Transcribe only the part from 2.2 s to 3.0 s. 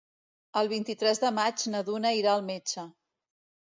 irà al metge.